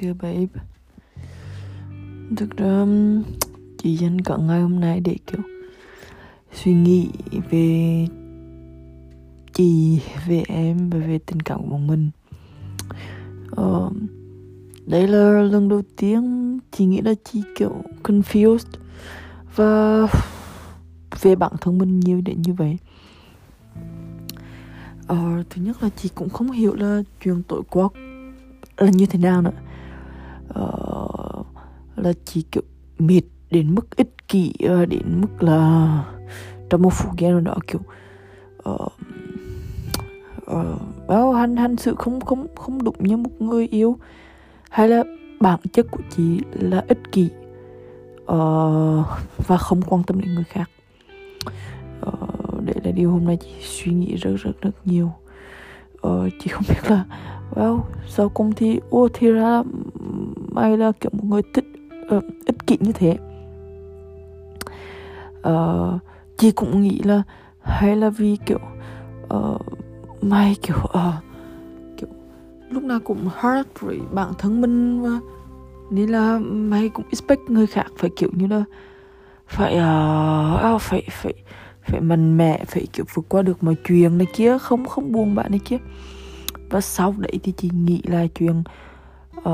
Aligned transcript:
dear 0.00 0.14
babe. 0.22 0.62
Thực 2.36 2.56
ra 2.56 2.80
um, 2.80 3.22
Chị 3.78 3.96
dành 3.96 4.20
cả 4.20 4.36
ngày 4.36 4.60
hôm 4.60 4.80
nay 4.80 5.00
để 5.00 5.16
kiểu 5.26 5.40
Suy 6.52 6.74
nghĩ 6.74 7.08
về 7.50 8.06
Chị, 9.52 10.00
về 10.28 10.42
em 10.48 10.90
và 10.90 10.98
về 10.98 11.18
tình 11.26 11.40
cảm 11.40 11.60
của 11.60 11.66
bọn 11.66 11.86
mình. 11.86 12.10
Ờ, 13.50 13.90
Đây 14.86 15.08
là 15.08 15.42
lần 15.42 15.68
đầu 15.68 15.82
tiên 15.96 16.58
Chị 16.72 16.84
nghĩ 16.84 17.00
là 17.00 17.14
chị 17.24 17.42
kiểu 17.56 17.82
confused 18.02 18.68
Và 19.56 20.06
về 21.22 21.34
bản 21.34 21.52
thân 21.60 21.78
mình 21.78 22.00
nhiều 22.00 22.20
đến 22.20 22.42
như 22.42 22.52
vậy. 22.52 22.78
Ờ, 25.06 25.42
Thứ 25.50 25.62
nhất 25.62 25.82
là 25.82 25.88
chị 25.96 26.08
cũng 26.14 26.28
không 26.28 26.50
hiểu 26.50 26.74
là 26.74 27.02
chuyện 27.24 27.42
tội 27.48 27.62
quá 27.70 27.88
là 28.76 28.90
như 28.90 29.06
thế 29.06 29.18
nào 29.18 29.42
nữa 29.42 29.50
uh, 30.50 31.46
là 31.96 32.12
chỉ 32.24 32.42
kiểu 32.42 32.62
mệt 32.98 33.22
đến 33.50 33.74
mức 33.74 33.96
ích 33.96 34.28
kỷ 34.28 34.52
uh, 34.64 34.88
đến 34.88 35.20
mức 35.20 35.42
là 35.42 36.04
trong 36.70 36.82
một 36.82 36.92
phút 36.92 37.12
giây 37.18 37.30
nào 37.30 37.40
đó 37.40 37.54
kiểu 37.66 37.80
ờ, 38.62 38.72
uh, 38.74 38.92
uh, 40.50 40.80
báo 41.06 41.32
hành 41.32 41.56
hắn 41.56 41.76
sự 41.76 41.94
không 41.98 42.20
không 42.20 42.46
không 42.56 42.84
đúng 42.84 42.96
như 42.98 43.16
một 43.16 43.30
người 43.42 43.66
yêu. 43.66 43.96
Hay 44.70 44.88
là 44.88 45.04
bản 45.40 45.60
chất 45.72 45.86
của 45.90 46.02
chị 46.16 46.40
là 46.52 46.84
ích 46.88 47.12
kỷ 47.12 47.28
uh, 48.22 49.06
và 49.46 49.56
không 49.58 49.82
quan 49.82 50.02
tâm 50.02 50.20
đến 50.20 50.34
người 50.34 50.44
khác. 50.44 50.70
Uh, 52.06 52.64
để 52.64 52.74
là 52.84 52.90
điều 52.90 53.10
hôm 53.10 53.24
nay 53.24 53.38
chị 53.40 53.50
suy 53.62 53.92
nghĩ 53.92 54.16
rất 54.16 54.34
rất 54.36 54.52
rất 54.60 54.86
nhiều 54.86 55.12
ờ, 56.00 56.28
chị 56.38 56.50
không 56.50 56.64
biết 56.68 56.90
là 56.90 57.04
wow 57.54 57.80
sau 58.06 58.28
công 58.28 58.52
thi 58.52 58.80
ô 58.90 59.08
thì 59.14 59.30
ra 59.30 59.62
may 60.52 60.76
là 60.76 60.92
kiểu 61.00 61.10
một 61.12 61.24
người 61.24 61.42
thích 61.54 61.64
uh, 62.04 62.10
ờ, 62.10 62.20
ích 62.46 62.66
kỷ 62.66 62.76
như 62.80 62.92
thế. 62.92 63.16
Uh, 65.48 66.00
chị 66.36 66.50
cũng 66.50 66.82
nghĩ 66.82 67.00
là 67.04 67.22
hay 67.60 67.96
là 67.96 68.10
vì 68.10 68.36
kiểu 68.46 68.58
uh, 69.34 69.60
may 70.22 70.56
kiểu 70.62 70.76
uh, 70.76 71.14
kiểu 71.96 72.08
lúc 72.70 72.82
nào 72.82 72.98
cũng 73.04 73.28
hard 73.36 73.68
với 73.80 74.00
bản 74.12 74.32
thân 74.38 74.60
mình 74.60 75.02
và 75.02 75.20
nên 75.90 76.08
là 76.10 76.38
mày 76.42 76.88
cũng 76.88 77.06
expect 77.10 77.50
người 77.50 77.66
khác 77.66 77.86
phải 77.96 78.10
kiểu 78.16 78.30
như 78.32 78.46
là 78.46 78.64
phải 79.46 79.74
uh, 80.74 80.80
phải 80.80 81.02
phải 81.10 81.34
phải 81.88 82.00
mạnh 82.00 82.36
mẽ 82.36 82.64
phải 82.66 82.86
kiểu 82.92 83.04
vượt 83.14 83.22
qua 83.28 83.42
được 83.42 83.64
mọi 83.64 83.76
chuyện 83.84 84.18
này 84.18 84.26
kia 84.34 84.58
không 84.58 84.84
không 84.84 85.12
buồn 85.12 85.34
bạn 85.34 85.50
này 85.50 85.60
kia. 85.64 85.78
Và 86.70 86.80
sau 86.80 87.14
đấy 87.18 87.32
thì 87.42 87.52
chị 87.56 87.70
nghĩ 87.72 88.00
là 88.04 88.26
chuyện 88.34 88.62
uh, 89.38 89.44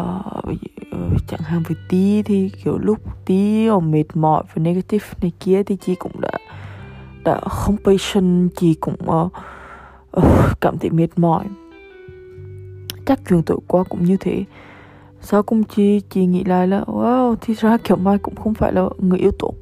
chẳng 1.29 1.41
hạn 1.41 1.63
với 1.69 1.77
tí 1.89 2.23
thì 2.23 2.51
kiểu 2.65 2.79
lúc 2.79 2.99
tí 3.25 3.67
ở 3.67 3.81
mệt 3.81 4.05
mỏi 4.15 4.43
và 4.55 4.63
negative 4.63 5.07
này 5.23 5.33
kia 5.41 5.63
thì 5.63 5.77
chị 5.77 5.95
cũng 5.95 6.21
đã 6.21 6.39
đã 7.25 7.41
không 7.41 7.77
patient 7.85 8.51
chị 8.57 8.75
cũng 8.75 8.97
uh, 9.11 9.33
uh, 10.17 10.61
cảm 10.61 10.79
thấy 10.79 10.91
mệt 10.91 11.09
mỏi. 11.17 11.45
Chắc 13.07 13.21
chuyện 13.29 13.43
tối 13.43 13.59
qua 13.67 13.85
cũng 13.85 14.05
như 14.05 14.17
thế. 14.21 14.45
Sau 15.21 15.43
cùng 15.43 15.65
chị 15.65 16.01
chị 16.11 16.27
nghĩ 16.27 16.45
lại 16.45 16.69
là 16.69 16.81
wow 16.81 17.35
thì 17.41 17.55
ra 17.55 17.77
kiểu 17.77 17.97
mai 17.97 18.19
cũng 18.19 18.37
không 18.37 18.55
phải 18.55 18.73
là 18.73 18.89
người 18.99 19.19
yêu 19.19 19.31
tốt. 19.39 19.55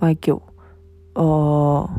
Mà 0.00 0.12
kiểu 0.22 0.40
uh, 1.20 1.90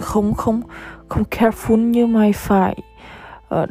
không 0.00 0.34
không 0.34 0.60
không 1.08 1.22
careful 1.30 1.76
như 1.76 2.06
mày 2.06 2.32
phải. 2.32 2.76
Uh, 3.54 3.68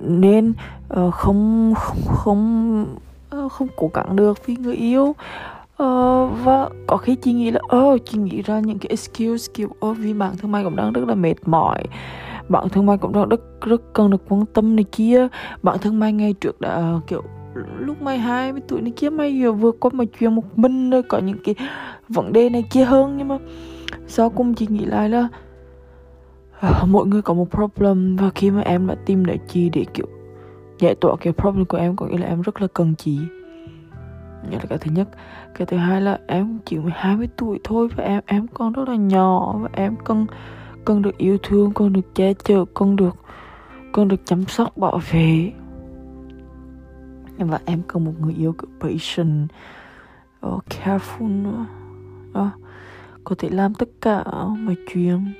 nên 0.00 0.52
uh, 1.00 1.14
không 1.14 1.74
không 1.76 1.98
không 2.06 2.86
uh, 3.36 3.52
không 3.52 3.68
cố 3.76 3.90
gắng 3.94 4.16
được 4.16 4.46
vì 4.46 4.56
người 4.56 4.74
yêu. 4.74 5.14
Uh, 5.82 6.30
và 6.44 6.68
có 6.86 6.96
khi 6.96 7.14
chị 7.14 7.32
nghĩ 7.32 7.50
là 7.50 7.60
oh 7.76 8.00
chị 8.04 8.18
nghĩ 8.18 8.42
ra 8.42 8.60
những 8.60 8.78
cái 8.78 8.88
excuse 8.90 9.52
kiểu 9.54 9.68
oh, 9.86 9.96
vì 9.96 10.12
bản 10.12 10.36
thân 10.36 10.52
mày 10.52 10.64
cũng 10.64 10.76
đang 10.76 10.92
rất 10.92 11.08
là 11.08 11.14
mệt 11.14 11.34
mỏi. 11.46 11.82
Bản 12.48 12.68
thân 12.68 12.86
mày 12.86 12.98
cũng 12.98 13.12
đang 13.12 13.28
rất 13.28 13.40
rất 13.60 13.80
cần 13.92 14.10
được 14.10 14.22
quan 14.28 14.46
tâm 14.46 14.76
này 14.76 14.84
kia. 14.92 15.28
Bản 15.62 15.78
thân 15.78 16.00
mày 16.00 16.12
ngay 16.12 16.32
trước 16.32 16.60
đã 16.60 17.00
kiểu 17.06 17.22
lúc 17.54 18.02
mày 18.02 18.18
20 18.18 18.62
tuổi 18.68 18.80
này 18.80 18.92
kia 18.96 19.10
mày 19.10 19.42
vừa 19.42 19.52
vượt 19.52 19.76
qua 19.80 19.90
một 19.94 20.04
chuyện 20.18 20.34
một 20.34 20.58
mình 20.58 20.90
rồi 20.90 21.02
có 21.02 21.18
những 21.18 21.38
cái 21.44 21.54
vấn 22.08 22.32
đề 22.32 22.50
này 22.50 22.64
kia 22.70 22.84
hơn. 22.84 23.16
Nhưng 23.16 23.28
mà 23.28 23.38
sau 24.06 24.30
cùng 24.30 24.54
chị 24.54 24.66
nghĩ 24.70 24.84
lại 24.84 25.08
là 25.08 25.28
uh, 26.66 26.88
mỗi 26.88 27.06
người 27.06 27.22
có 27.22 27.34
một 27.34 27.50
problem. 27.50 28.16
Và 28.16 28.30
khi 28.34 28.50
mà 28.50 28.60
em 28.60 28.86
đã 28.86 28.94
tìm 29.06 29.24
lại 29.24 29.38
chị 29.48 29.68
để 29.68 29.84
kiểu 29.94 30.06
giải 30.78 30.94
tỏa 30.94 31.16
cái 31.20 31.32
problem 31.32 31.64
của 31.64 31.78
em 31.78 31.96
có 31.96 32.06
nghĩa 32.06 32.18
là 32.18 32.26
em 32.26 32.42
rất 32.42 32.60
là 32.60 32.66
cần 32.74 32.94
chị. 32.98 33.18
Đó 34.42 34.58
là 34.58 34.64
cái 34.68 34.78
thứ 34.78 34.90
nhất. 34.90 35.08
Cái 35.58 35.66
thứ 35.66 35.76
hai 35.76 36.00
là 36.00 36.18
em 36.26 36.58
chỉ 36.64 36.76
20 36.92 37.28
tuổi 37.36 37.60
thôi 37.64 37.88
và 37.96 38.04
em 38.04 38.22
em 38.26 38.46
còn 38.54 38.72
rất 38.72 38.88
là 38.88 38.96
nhỏ 38.96 39.58
và 39.60 39.68
em 39.72 39.96
cần 40.04 40.26
cần 40.84 41.02
được 41.02 41.18
yêu 41.18 41.38
thương 41.42 41.72
cần 41.72 41.92
được 41.92 42.14
che 42.14 42.34
chở 42.34 42.64
cần 42.74 42.96
được 42.96 43.16
cần 43.92 44.08
được 44.08 44.20
chăm 44.24 44.44
sóc 44.44 44.76
bảo 44.76 45.00
vệ 45.10 45.52
và 47.46 47.60
em 47.64 47.82
cần 47.88 48.04
một 48.04 48.12
người 48.20 48.34
yêu 48.34 48.52
kiểu 48.52 48.70
patient 48.80 49.48
uh, 50.46 50.64
careful 50.68 51.42
nữa. 51.42 51.66
Uh, 52.30 52.48
có 53.24 53.34
thể 53.38 53.50
làm 53.50 53.74
tất 53.74 53.88
cả 54.00 54.24
mọi 54.58 54.76
chuyện. 54.92 55.32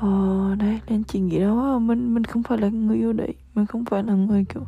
Ờ 0.00 0.54
đấy 0.58 0.80
nên 0.88 1.04
chị 1.04 1.20
nghĩ 1.20 1.40
đó 1.40 1.78
mình 1.78 2.14
mình 2.14 2.24
không 2.24 2.42
phải 2.42 2.58
là 2.58 2.68
người 2.68 2.96
yêu 2.96 3.12
đấy. 3.12 3.34
Mình 3.54 3.66
không 3.66 3.84
phải 3.84 4.02
là 4.02 4.14
người 4.14 4.44
kiểu 4.54 4.62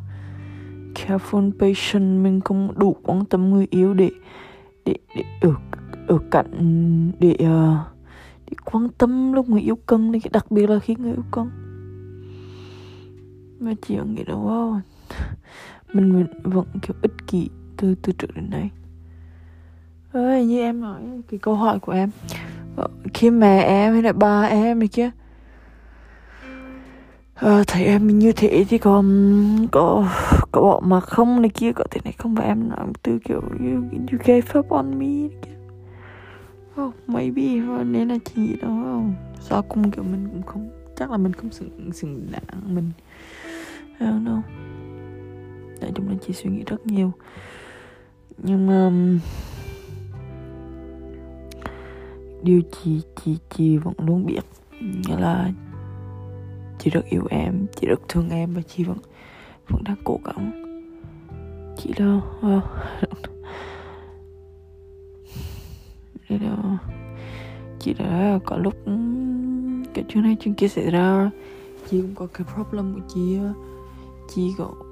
careful 0.95 1.51
patient. 1.59 2.23
Mình 2.23 2.41
không 2.41 2.73
đủ 2.77 2.95
quan 3.03 3.25
tâm 3.25 3.49
người 3.49 3.67
yêu 3.69 3.93
để 3.93 4.11
để 4.85 4.95
để 5.15 5.23
ở 5.41 5.53
ở 6.07 6.17
cạnh 6.31 6.51
để 7.19 7.31
uh, 7.33 7.77
để 8.49 8.57
quan 8.65 8.87
tâm 8.97 9.33
lúc 9.33 9.49
người 9.49 9.61
yêu 9.61 9.77
cần. 9.85 10.11
Đặc 10.31 10.51
biệt 10.51 10.69
là 10.69 10.79
khi 10.79 10.95
người 10.99 11.13
yêu 11.13 11.23
cần. 11.31 11.49
Mà 13.59 13.73
chị 13.81 13.97
nghĩ 14.05 14.23
là 14.27 14.35
wow 14.35 14.79
mình, 15.95 16.25
vẫn 16.43 16.65
kiểu 16.81 16.95
ích 17.01 17.27
kỷ 17.27 17.49
từ 17.77 17.95
từ 18.01 18.11
trước 18.11 18.35
đến 18.35 18.49
nay. 18.49 18.69
Ơi 20.11 20.45
như 20.45 20.59
em 20.59 20.81
nói 20.81 21.01
cái 21.29 21.39
câu 21.39 21.55
hỏi 21.55 21.79
của 21.79 21.91
em. 21.91 22.09
Ờ, 22.75 22.87
khi 23.13 23.29
mẹ 23.29 23.61
em 23.61 23.93
hay 23.93 24.01
là 24.01 24.13
ba 24.13 24.41
em 24.41 24.79
này 24.79 24.87
kia. 24.87 25.11
À, 27.35 27.63
thấy 27.67 27.85
em 27.85 28.19
như 28.19 28.31
thế 28.31 28.65
thì 28.69 28.77
còn 28.77 29.67
có 29.71 30.07
có 30.51 30.61
bỏ 30.61 30.81
mà 30.83 30.99
không 30.99 31.41
này 31.41 31.49
kia 31.49 31.71
có 31.71 31.83
thể 31.91 32.01
này 32.03 32.13
không? 32.17 32.35
Phải 32.35 32.47
em 32.47 32.69
nói 32.69 32.87
từ 33.03 33.19
kiểu 33.25 33.41
you, 33.41 33.81
you 33.91 34.19
gave 34.25 34.59
up 34.59 34.69
on 34.69 34.99
me 34.99 35.35
oh, 36.81 36.93
maybe 37.07 37.59
nên 37.85 38.07
là 38.07 38.17
chị 38.35 38.55
đó. 38.61 38.67
Không, 38.67 39.13
do 39.49 39.61
cũng 39.61 39.91
kiểu 39.91 40.03
mình 40.03 40.27
cũng 40.31 40.43
không 40.43 40.69
chắc 40.95 41.11
là 41.11 41.17
mình 41.17 41.33
không 41.33 41.51
xứng 41.51 41.91
xứng 41.93 42.27
đáng 42.31 42.75
mình. 42.75 42.91
I 43.99 44.07
don't 44.07 44.23
know 44.23 44.41
nói 45.85 45.91
chung 45.95 46.09
là 46.09 46.15
chị 46.27 46.33
suy 46.33 46.49
nghĩ 46.49 46.63
rất 46.65 46.87
nhiều. 46.87 47.11
Nhưng 48.37 48.67
mà 48.67 48.91
điều 52.43 52.61
chị 52.71 53.01
chị 53.23 53.37
chị 53.49 53.77
vẫn 53.77 53.93
luôn 53.97 54.25
biết 54.25 54.41
nghĩa 54.81 55.17
là 55.17 55.51
chị 56.79 56.89
rất 56.89 57.05
yêu 57.09 57.23
em 57.29 57.65
chị 57.75 57.87
rất 57.87 57.99
thương 58.07 58.29
em 58.29 58.53
và 58.53 58.61
chị 58.61 58.83
vẫn 58.83 58.97
vẫn 59.67 59.83
đang 59.83 59.97
cố 60.03 60.19
gắng. 60.25 60.61
Chị 61.77 61.93
đâu 61.97 62.21
uh, 62.39 62.63
đâu 66.29 66.77
chị 67.79 67.93
đã 67.93 68.39
có 68.45 68.57
lúc 68.57 68.73
cái 69.93 70.05
chuyện 70.07 70.23
này 70.23 70.37
chuyện 70.39 70.53
kia 70.53 70.67
xảy 70.67 70.91
ra 70.91 71.31
chị 71.89 72.01
cũng 72.01 72.15
có 72.15 72.27
cái 72.33 72.47
problem 72.53 72.93
của 72.93 73.01
chị 73.13 73.37
chị 74.35 74.53
cũng 74.57 74.84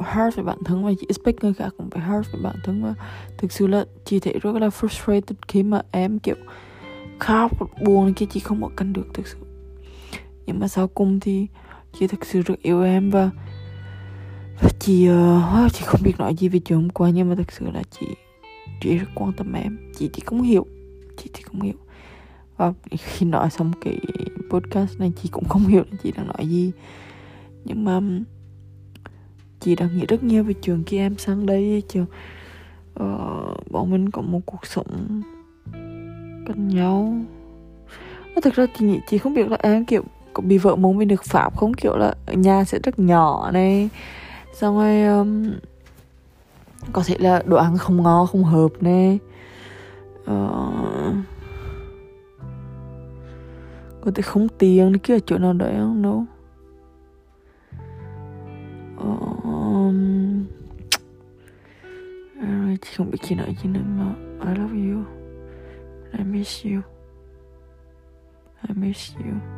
hard 0.00 0.36
với 0.36 0.44
bản 0.44 0.58
thân 0.64 0.84
và 0.84 0.92
chị 1.00 1.06
expect 1.08 1.44
người 1.44 1.54
khác 1.54 1.74
cũng 1.76 1.90
phải 1.90 2.02
hard 2.02 2.30
với 2.32 2.40
bản 2.42 2.56
thân 2.64 2.82
và 2.82 2.94
thực 3.38 3.52
sự 3.52 3.66
là 3.66 3.84
chị 4.04 4.20
thấy 4.20 4.38
rất 4.42 4.54
là 4.54 4.68
frustrated 4.68 5.34
khi 5.48 5.62
mà 5.62 5.82
em 5.90 6.18
kiểu 6.18 6.36
khóc 7.18 7.52
buồn 7.84 8.14
kia 8.14 8.26
chị 8.30 8.40
không 8.40 8.62
có 8.62 8.70
cân 8.76 8.92
được 8.92 9.06
thực 9.14 9.26
sự. 9.26 9.38
Nhưng 10.46 10.58
mà 10.58 10.68
sau 10.68 10.88
cùng 10.88 11.20
thì 11.20 11.46
chị 11.98 12.06
thực 12.06 12.26
sự 12.26 12.42
rất 12.42 12.62
yêu 12.62 12.82
em 12.82 13.10
và 13.10 13.30
và 14.60 14.70
chị 14.78 15.08
uh, 15.10 15.72
chị 15.72 15.84
không 15.84 16.00
biết 16.04 16.12
nói 16.18 16.34
gì 16.34 16.48
về 16.48 16.58
chuyện 16.58 16.78
hôm 16.78 16.90
qua 16.90 17.10
nhưng 17.10 17.28
mà 17.28 17.34
thực 17.34 17.52
sự 17.52 17.70
là 17.74 17.82
chị 17.90 18.06
chị 18.80 18.96
rất 18.96 19.08
quan 19.14 19.32
tâm 19.32 19.52
em. 19.52 19.78
Chị 19.98 20.10
thì 20.12 20.22
không 20.26 20.42
hiểu 20.42 20.66
chị 21.16 21.30
thì 21.32 21.42
không 21.42 21.60
hiểu. 21.60 21.74
Và 22.56 22.72
khi 22.98 23.26
nói 23.26 23.50
xong 23.50 23.72
cái 23.80 23.98
podcast 24.50 25.00
này 25.00 25.12
chị 25.22 25.28
cũng 25.32 25.48
không 25.48 25.66
hiểu 25.66 25.82
là 25.90 25.98
chị 26.02 26.12
đang 26.16 26.26
nói 26.26 26.46
gì. 26.48 26.72
Nhưng 27.64 27.84
mà 27.84 28.00
chị 29.60 29.74
đã 29.74 29.88
nghĩ 29.94 30.06
rất 30.06 30.24
nhiều 30.24 30.44
về 30.44 30.54
trường 30.62 30.84
kia 30.84 30.98
em 30.98 31.18
sang 31.18 31.46
đây 31.46 31.82
trường 31.88 32.06
uh, 33.02 33.70
bọn 33.70 33.90
mình 33.90 34.10
có 34.10 34.22
một 34.22 34.40
cuộc 34.46 34.66
sống 34.66 35.22
gần 36.46 36.68
nhau. 36.68 37.14
Ờ, 38.34 38.40
thực 38.40 38.54
ra 38.54 38.66
chị 38.78 38.86
nghĩ 38.86 39.00
chị 39.08 39.18
không 39.18 39.34
biết 39.34 39.48
là 39.48 39.56
em 39.60 39.84
kiểu 39.84 40.02
có 40.32 40.42
bị 40.42 40.58
vợ 40.58 40.76
muốn 40.76 40.98
bên 40.98 41.08
nước 41.08 41.24
pháp 41.24 41.56
không? 41.56 41.74
Kiểu 41.74 41.96
là 41.96 42.14
ở 42.26 42.34
nhà 42.34 42.64
sẽ 42.64 42.78
rất 42.82 42.98
nhỏ 42.98 43.50
này. 43.50 43.88
Xong 44.54 44.76
rồi 44.78 45.04
um, 45.04 45.50
có 46.92 47.02
thể 47.06 47.16
là 47.18 47.42
đồ 47.46 47.56
ăn 47.56 47.76
không 47.76 48.02
ngon 48.02 48.26
không 48.26 48.44
hợp 48.44 48.68
này, 48.80 49.18
uh, 50.22 51.14
có 54.00 54.10
thể 54.14 54.22
không 54.22 54.48
tiền 54.48 54.98
kia 54.98 55.18
chỗ 55.26 55.38
nào 55.38 55.52
đấy 55.52 55.74
không 55.76 56.02
đâu. 56.02 56.24
Chị 62.76 62.94
không 62.96 63.10
biết 63.10 63.18
chị 63.22 63.34
nói 63.34 63.54
gì 63.62 63.68
nữa 63.68 63.80
mà 63.96 64.14
I 64.46 64.58
love 64.58 64.74
you 64.90 65.04
I 66.18 66.24
miss 66.24 66.66
you 66.66 66.80
I 68.68 68.74
miss 68.74 69.16
you 69.16 69.57